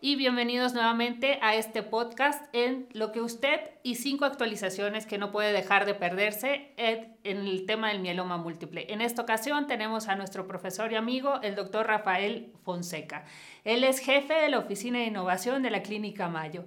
[0.00, 5.32] y bienvenidos nuevamente a este podcast en lo que usted y cinco actualizaciones que no
[5.32, 8.86] puede dejar de perderse en, el tema del mieloma múltiple.
[8.92, 13.24] En esta ocasión tenemos a nuestro profesor y amigo, el doctor Rafael Fonseca.
[13.64, 16.64] Él es jefe de la Oficina de Innovación de la Clínica Mayo.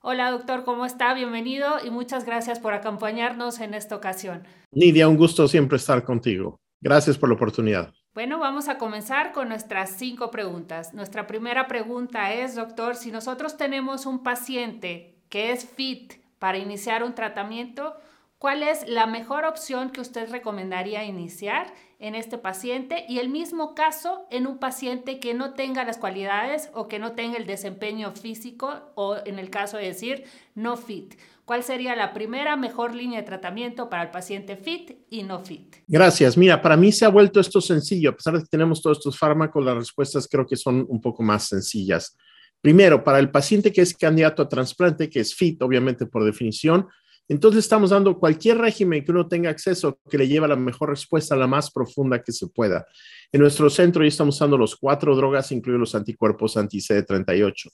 [0.00, 1.14] Hola doctor, ¿cómo está?
[1.14, 4.44] Bienvenido y muchas gracias por acompañarnos en esta ocasión.
[4.72, 6.60] Nidia, un gusto siempre estar contigo.
[6.80, 7.94] Gracias por la oportunidad.
[8.14, 10.94] Bueno, vamos a comenzar con nuestras cinco preguntas.
[10.94, 17.02] Nuestra primera pregunta es, doctor, si nosotros tenemos un paciente que es fit para iniciar
[17.02, 17.96] un tratamiento,
[18.38, 23.04] ¿cuál es la mejor opción que usted recomendaría iniciar en este paciente?
[23.08, 27.14] Y el mismo caso en un paciente que no tenga las cualidades o que no
[27.14, 30.24] tenga el desempeño físico o en el caso de decir
[30.54, 31.16] no fit.
[31.44, 35.76] ¿Cuál sería la primera mejor línea de tratamiento para el paciente fit y no fit?
[35.86, 36.38] Gracias.
[36.38, 38.10] Mira, para mí se ha vuelto esto sencillo.
[38.10, 41.22] A pesar de que tenemos todos estos fármacos, las respuestas creo que son un poco
[41.22, 42.16] más sencillas.
[42.62, 46.88] Primero, para el paciente que es candidato a trasplante, que es fit, obviamente por definición,
[47.28, 50.88] entonces estamos dando cualquier régimen que uno tenga acceso que le lleve a la mejor
[50.90, 52.86] respuesta, la más profunda que se pueda.
[53.32, 57.70] En nuestro centro ya estamos usando los cuatro drogas, incluidos los anticuerpos anti-CD38.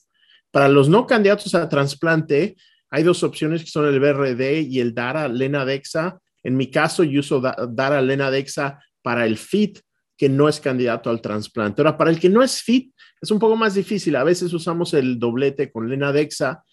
[0.51, 2.57] Para los no candidatos a trasplante,
[2.91, 6.19] hay dos opciones que son el BRD y el DARA Lenadexa.
[6.43, 9.81] En mi caso, yo uso DARA Lenadexa para el FIT,
[10.17, 11.81] que no es candidato al trasplante.
[11.81, 14.17] Ahora, para el que no es FIT, es un poco más difícil.
[14.17, 16.65] A veces usamos el doblete con Lenadexa,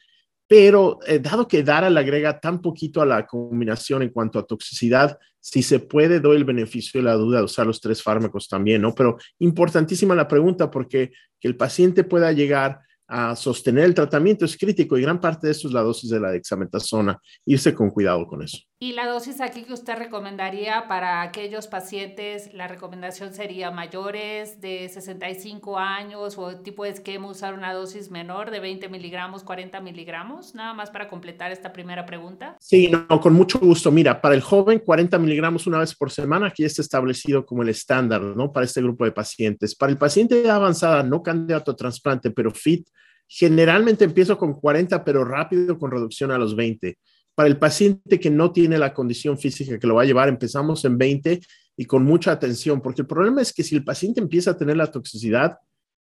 [0.48, 4.46] pero eh, dado que DARA le agrega tan poquito a la combinación en cuanto a
[4.46, 8.48] toxicidad, si se puede, doy el beneficio de la duda de usar los tres fármacos
[8.48, 8.94] también, ¿no?
[8.96, 14.58] Pero importantísima la pregunta porque que el paciente pueda llegar a sostener el tratamiento es
[14.58, 17.20] crítico y gran parte de eso es la dosis de la dexametasona.
[17.46, 18.58] Irse con cuidado con eso.
[18.80, 22.54] ¿Y la dosis aquí que usted recomendaría para aquellos pacientes?
[22.54, 28.52] La recomendación sería mayores de 65 años o tipo de esquema usar una dosis menor
[28.52, 32.56] de 20 miligramos, 40 miligramos, nada más para completar esta primera pregunta.
[32.60, 33.90] Sí, no, con mucho gusto.
[33.90, 37.70] Mira, para el joven 40 miligramos una vez por semana, aquí está establecido como el
[37.70, 38.52] estándar, ¿no?
[38.52, 39.76] Para este grupo de pacientes.
[39.76, 42.88] Para el paciente de avanzada, no candidato a trasplante, pero fit,
[43.28, 46.96] generalmente empiezo con 40, pero rápido con reducción a los 20
[47.38, 50.84] para el paciente que no tiene la condición física que lo va a llevar, empezamos
[50.86, 51.40] en 20
[51.78, 54.76] y con mucha atención, porque el problema es que si el paciente empieza a tener
[54.76, 55.60] la toxicidad,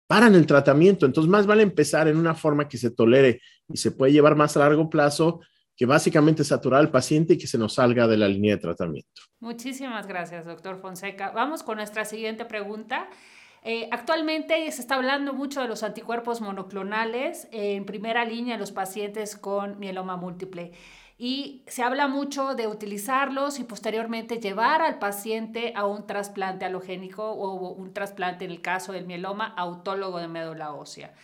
[0.06, 1.04] paran el tratamiento.
[1.04, 4.56] Entonces, más vale empezar en una forma que se tolere y se puede llevar más
[4.56, 5.40] a largo plazo
[5.76, 9.22] que básicamente saturar al paciente y que se nos salga de la línea de tratamiento.
[9.40, 11.32] Muchísimas gracias, doctor Fonseca.
[11.32, 13.08] Vamos con nuestra siguiente pregunta.
[13.64, 18.70] Eh, actualmente se está hablando mucho de los anticuerpos monoclonales en primera línea en los
[18.70, 20.70] pacientes con mieloma múltiple
[21.18, 27.30] y se habla mucho de utilizarlos y posteriormente llevar al paciente a un trasplante halogénico
[27.30, 31.14] o un trasplante en el caso del mieloma autólogo de médula ósea.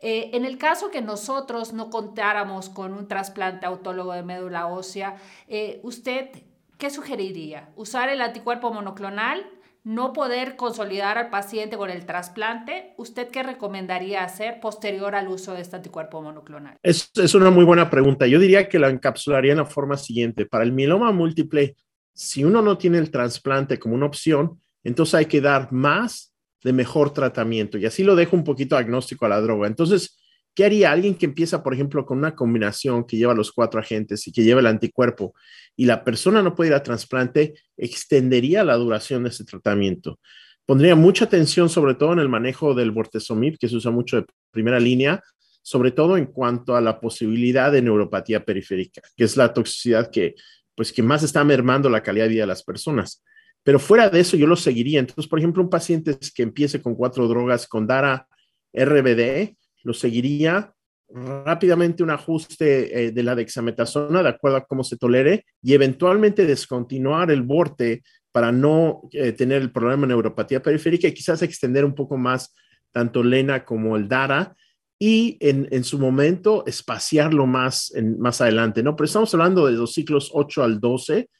[0.00, 5.16] Eh, en el caso que nosotros no contáramos con un trasplante autólogo de médula ósea,
[5.48, 6.30] eh, ¿usted
[6.76, 7.70] qué sugeriría?
[7.74, 9.44] ¿Usar el anticuerpo monoclonal
[9.88, 15.54] no poder consolidar al paciente con el trasplante, ¿usted qué recomendaría hacer posterior al uso
[15.54, 16.76] de este anticuerpo monoclonal?
[16.82, 18.26] Es, una muy buena pregunta.
[18.26, 20.44] Yo diría que la encapsularía en la forma siguiente.
[20.44, 21.74] Para el mieloma múltiple,
[22.12, 26.74] si uno no tiene el trasplante como una opción, entonces hay que dar más de
[26.74, 29.68] mejor tratamiento y así lo dejo un poquito agnóstico a la droga.
[29.68, 30.17] Entonces,
[30.58, 34.26] ¿qué haría alguien que empieza, por ejemplo, con una combinación que lleva los cuatro agentes
[34.26, 35.32] y que lleva el anticuerpo
[35.76, 40.18] y la persona no puede ir a trasplante, extendería la duración de ese tratamiento.
[40.66, 44.26] Pondría mucha atención sobre todo en el manejo del bortezomib, que se usa mucho de
[44.50, 45.22] primera línea,
[45.62, 50.34] sobre todo en cuanto a la posibilidad de neuropatía periférica, que es la toxicidad que,
[50.74, 53.22] pues, que más está mermando la calidad de vida de las personas.
[53.62, 54.98] Pero fuera de eso, yo lo seguiría.
[54.98, 58.26] Entonces, por ejemplo, un paciente que empiece con cuatro drogas con DARA
[58.72, 59.56] RBD,
[59.88, 60.70] lo seguiría
[61.08, 66.44] rápidamente un ajuste eh, de la dexametasona de acuerdo a cómo se tolere y eventualmente
[66.44, 71.86] descontinuar el borte para no eh, tener el problema de neuropatía periférica y quizás extender
[71.86, 72.54] un poco más
[72.92, 74.54] tanto LENA como el DARA
[75.00, 78.94] y en, su momento espaciarlo más, en, más adelante, ¿no?
[78.96, 81.30] Pero estamos hablando de los ciclos 8 al 12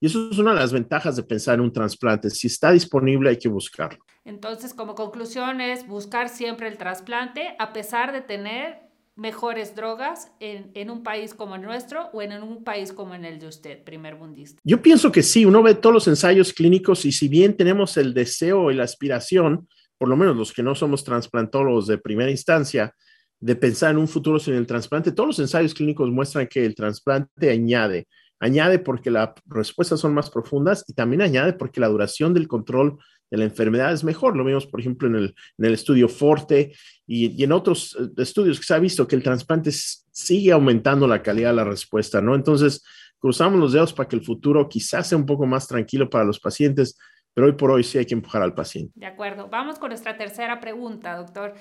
[0.00, 2.30] y eso es una de las ventajas de pensar en un trasplante.
[2.30, 4.04] Si está disponible hay que buscarlo.
[4.24, 10.90] Entonces, como conclusión es buscar siempre el trasplante a pesar de tener mejores drogas en,
[10.90, 14.14] un país como el nuestro o en un país como en el de usted, primer
[14.14, 14.60] mundista?
[14.62, 18.14] Yo pienso que sí, uno ve todos los ensayos clínicos y si bien tenemos el
[18.14, 19.68] deseo y la aspiración,
[19.98, 22.94] por lo menos los que no somos trasplantólogos de primera instancia,
[23.40, 26.76] de pensar en un futuro sin el trasplante, todos los ensayos clínicos muestran que el
[26.76, 28.06] trasplante añade,
[28.40, 32.98] añade porque las respuestas son más profundas y también añade porque la duración del control
[33.30, 34.36] de la enfermedad es mejor.
[34.36, 36.72] Lo vimos, por ejemplo, en el, en el estudio Forte
[37.06, 41.06] y, y, en otros eh, estudios que se ha visto que el trasplante sigue aumentando
[41.06, 42.34] la calidad de la respuesta, ¿no?
[42.34, 42.84] Entonces,
[43.18, 46.40] cruzamos los dedos para que el futuro quizás sea un poco más tranquilo para los
[46.40, 46.98] pacientes,
[47.34, 48.92] pero hoy por hoy sí hay que empujar al paciente.
[48.96, 49.48] De acuerdo.
[49.48, 51.54] Vamos con nuestra tercera pregunta, doctor.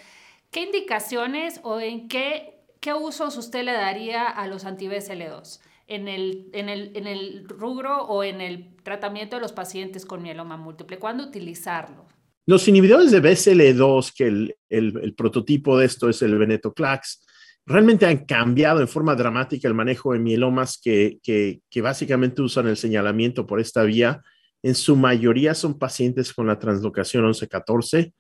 [0.52, 5.60] ¿Qué indicaciones o en qué, qué usos usted le daría a los anti-BCL2?
[5.88, 10.22] En el, en, el, en el rubro o en el tratamiento de los pacientes con
[10.22, 11.00] mieloma múltiple?
[11.00, 12.06] ¿Cuándo utilizarlo?
[12.46, 17.26] Los inhibidores de BCL2, que el, el, prototipo de esto es el venetoclax,
[17.66, 22.68] realmente han cambiado en forma dramática el manejo de mielomas que, que, que, básicamente usan
[22.68, 24.22] el señalamiento por esta vía.
[24.64, 28.14] En su mayoría son pacientes con la translocación 1114.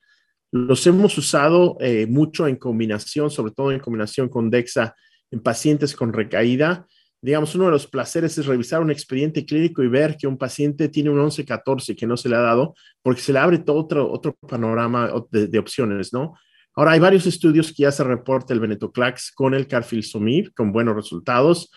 [0.51, 4.95] Los hemos usado eh, mucho en combinación, sobre todo en combinación con DEXA
[5.31, 6.87] en pacientes con recaída.
[7.21, 10.87] Digamos, uno de los placeres es revisar un expediente clínico y ver que un paciente
[10.87, 14.11] tiene un 1114 que no se le ha dado porque se le abre todo otro,
[14.11, 16.35] otro panorama de, opciones, ¿no?
[16.75, 20.95] Ahora, hay varios estudios que ya se reporta el venetoclax con el carfilzomib con buenos
[20.95, 21.71] resultados.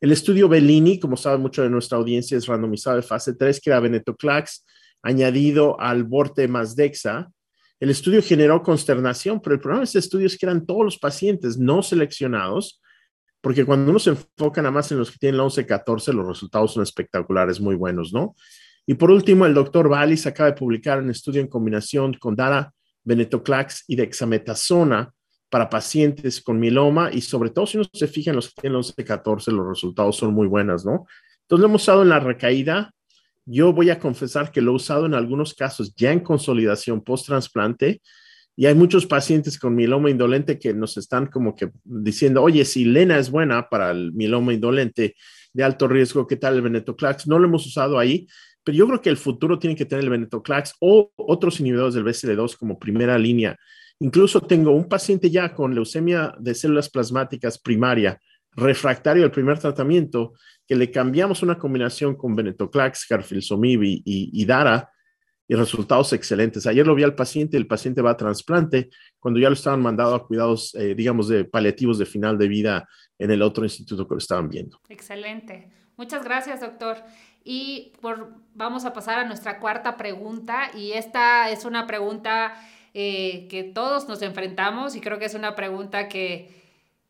[0.00, 3.68] El estudio Bellini, como sabe mucho de nuestra audiencia, es randomizado de fase 3, que
[3.68, 4.64] era venetoclax
[5.02, 7.30] añadido al borte más DEXA.
[7.78, 10.98] El estudio generó consternación, pero el problema de este estudio es que eran todos los
[10.98, 12.80] pacientes no seleccionados,
[13.46, 16.72] porque cuando uno se enfoca nada más en los que tienen la 11-14, los resultados
[16.72, 18.34] son espectaculares, muy buenos, ¿no?
[18.84, 22.74] Y por último, el doctor Vallis acaba de publicar un estudio en combinación con Dara
[23.04, 25.12] venetoclax y dexametasona
[25.48, 28.80] para pacientes con mieloma y sobre todo si uno se fija en los que tienen
[28.80, 31.06] 11-14, los resultados son muy buenos, ¿no?
[31.42, 32.92] Entonces lo hemos usado en la recaída.
[33.44, 38.02] Yo voy a confesar que lo he usado en algunos casos ya en consolidación post-trasplante
[38.56, 42.86] y hay muchos pacientes con mieloma indolente que nos están como que diciendo, oye, si
[42.86, 45.14] Lena es buena para el mieloma indolente
[45.52, 47.26] de alto riesgo, ¿qué tal el venetoclax?
[47.26, 48.26] No lo hemos usado ahí,
[48.64, 52.04] pero yo creo que el futuro tiene que tener el venetoclax o otros inhibidores del
[52.04, 53.58] BCL2 como primera línea.
[54.00, 58.18] Incluso tengo un paciente ya con leucemia de células plasmáticas primaria,
[58.52, 60.32] refractario al primer tratamiento,
[60.66, 64.90] que le cambiamos una combinación con venetoclax, carfilzomib y, y, y Dara,
[65.48, 66.66] y resultados excelentes.
[66.66, 70.14] Ayer lo vi al paciente, el paciente va a trasplante, cuando ya lo estaban mandado
[70.14, 72.88] a cuidados, eh, digamos, de paliativos de final de vida
[73.18, 74.80] en el otro instituto que lo estaban viendo.
[74.88, 75.70] Excelente.
[75.96, 76.98] Muchas gracias, doctor.
[77.42, 80.70] Y por, vamos a pasar a nuestra cuarta pregunta.
[80.74, 82.54] Y esta es una pregunta
[82.92, 86.50] eh, que todos nos enfrentamos y creo que es una pregunta que,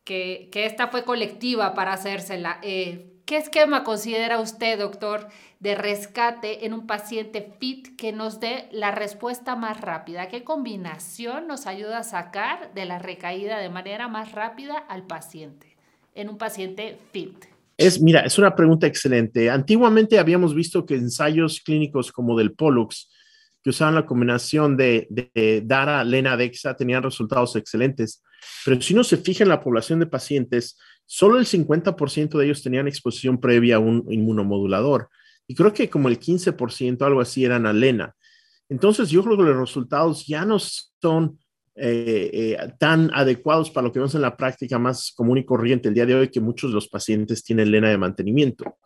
[0.03, 2.59] que, que esta fue colectiva para hacérsela.
[2.61, 5.27] Eh, ¿Qué esquema considera usted, doctor,
[5.59, 10.29] de rescate en un paciente fit que nos dé la respuesta más rápida?
[10.29, 15.75] ¿Qué combinación nos ayuda a sacar de la recaída de manera más rápida al paciente
[16.15, 17.47] en un paciente fit?
[17.75, 19.49] Es, mira, es una pregunta excelente.
[19.49, 23.11] Antiguamente habíamos visto que ensayos clínicos como del Pollux,
[23.61, 28.23] que usaban la combinación de, de Dara, Lena, Dexa, tenían resultados excelentes.
[28.63, 30.77] Pero si uno se fija en la población de pacientes,
[31.07, 35.09] solo el 50% de ellos tenían exposición previa a un inmunomodulador.
[35.47, 38.13] Y creo que como el 15%, algo así, eran a Lena.
[38.69, 41.39] Entonces, yo creo que los resultados ya no son
[41.75, 45.87] eh, eh, tan adecuados para lo que vemos en la práctica más común y corriente
[45.87, 48.77] el día de hoy, que muchos de los pacientes tienen lena de mantenimiento.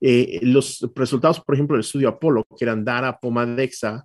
[0.00, 4.04] Eh, los resultados, por ejemplo, del estudio Apolo, que eran Dara, Pomadexa,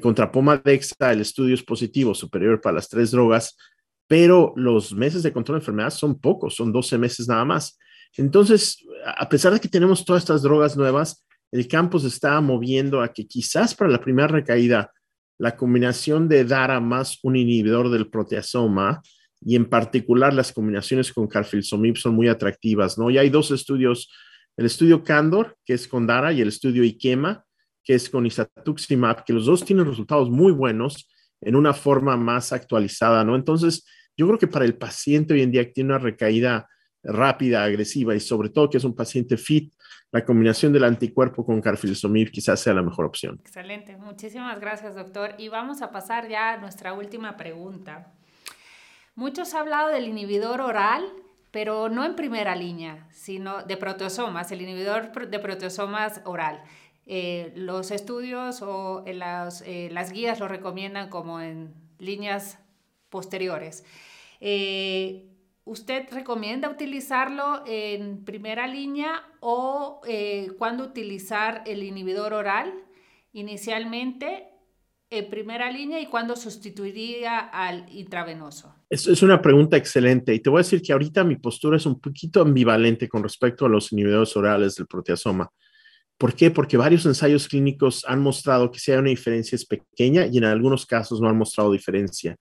[0.00, 3.58] contra Pomadexa, el estudio es positivo, superior para las tres drogas,
[4.06, 7.78] pero los meses de control de enfermedad son pocos, son 12 meses nada más.
[8.16, 13.00] Entonces, a pesar de que tenemos todas estas drogas nuevas, el campo se está moviendo
[13.00, 14.92] a que quizás para la primera recaída
[15.38, 19.02] la combinación de DARA más un inhibidor del proteasoma
[19.40, 23.10] y en particular las combinaciones con carfilzomib son muy atractivas, ¿no?
[23.10, 24.10] Y hay dos estudios,
[24.56, 27.44] el estudio Candor, que es con DARA, y el estudio Ikema,
[27.84, 31.08] que es con isatuximab, que los dos tienen resultados muy buenos
[31.46, 33.36] en una forma más actualizada, ¿no?
[33.36, 33.86] Entonces,
[34.16, 36.68] yo creo que para el paciente hoy en día que tiene una recaída
[37.04, 39.72] rápida, agresiva y sobre todo que es un paciente fit,
[40.10, 43.38] la combinación del anticuerpo con carfilzomib quizás sea la mejor opción.
[43.42, 45.36] Excelente, muchísimas gracias doctor.
[45.38, 48.12] Y vamos a pasar ya a nuestra última pregunta.
[49.14, 51.04] Muchos han hablado del inhibidor oral,
[51.52, 56.60] pero no en primera línea, sino de proteosomas, el inhibidor de proteosomas oral.
[57.06, 62.58] Eh, los estudios o las, eh, las guías lo recomiendan como en líneas
[63.08, 63.84] posteriores.
[64.40, 65.30] Eh,
[65.64, 72.72] ¿Usted recomienda utilizarlo en primera línea o eh, cuándo utilizar el inhibidor oral
[73.32, 74.48] inicialmente
[75.10, 78.74] en primera línea y cuándo sustituiría al intravenoso?
[78.88, 81.86] Es, es, una pregunta excelente y te voy a decir que ahorita mi postura es
[81.86, 85.50] un poquito ambivalente con respecto a los inhibidores orales del proteasoma.
[86.18, 86.50] ¿Por qué?
[86.50, 90.44] Porque varios ensayos clínicos han mostrado que si hay una diferencia es pequeña y en
[90.44, 92.36] algunos casos no han mostrado diferencia.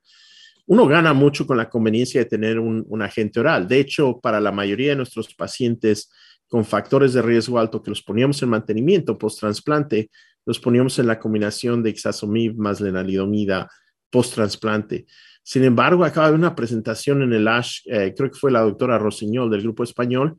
[0.68, 3.68] Uno gana mucho con la conveniencia de tener un, agente oral.
[3.68, 6.12] De hecho, para la mayoría de nuestros pacientes
[6.48, 10.10] con factores de riesgo alto que los poníamos en mantenimiento post-trasplante,
[10.46, 13.70] los poníamos en la combinación de ixazomib más lenalidomida
[14.10, 15.06] post-trasplante.
[15.44, 18.98] Sin embargo, acaba de una presentación en el ASH, eh, creo que fue la doctora
[18.98, 20.38] Rosiñol del grupo español,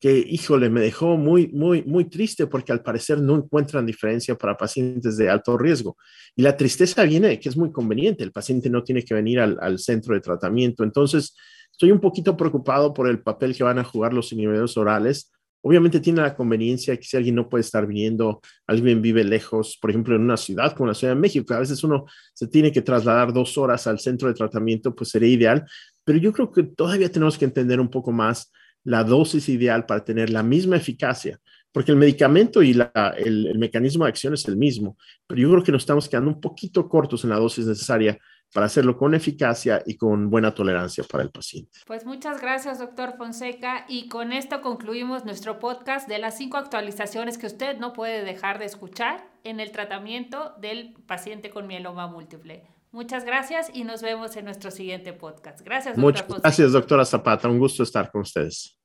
[0.00, 4.56] que, híjole, me dejó muy, muy, muy triste porque al parecer no encuentran diferencia para
[4.56, 5.96] pacientes de alto riesgo.
[6.36, 9.40] Y la tristeza viene de que es muy conveniente, el paciente no tiene que venir
[9.40, 10.84] al, al centro de tratamiento.
[10.84, 11.34] Entonces,
[11.72, 15.32] estoy un poquito preocupado por el papel que van a jugar los inhibidores orales.
[15.62, 19.90] Obviamente tiene la conveniencia que si alguien no puede estar viniendo, alguien vive lejos, por
[19.90, 22.82] ejemplo, en una ciudad como la Ciudad de México, a veces uno se tiene que
[22.82, 25.64] trasladar dos horas al centro de tratamiento, pues sería ideal.
[26.04, 28.52] Pero yo creo que todavía tenemos que entender un poco más
[28.84, 31.40] la dosis ideal para tener la misma eficacia,
[31.72, 35.72] porque el medicamento y el, mecanismo de acción es el mismo, pero yo creo que
[35.72, 38.18] nos estamos quedando un poquito cortos en la dosis necesaria
[38.52, 41.80] para hacerlo con eficacia y con buena tolerancia para el paciente.
[41.86, 43.84] Pues muchas gracias, doctor Fonseca.
[43.88, 48.58] Y con esto concluimos nuestro podcast de las cinco actualizaciones que usted no puede dejar
[48.58, 52.77] de escuchar en el tratamiento del paciente con mieloma múltiple.
[52.90, 55.60] Muchas gracias y nos vemos en nuestro siguiente podcast.
[55.60, 57.48] Gracias, doctor Muchas gracias, doctora Zapata.
[57.48, 58.77] Un gusto estar con ustedes.